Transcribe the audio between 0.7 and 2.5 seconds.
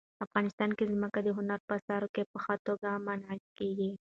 کې ځمکه د هنر په اثار کې په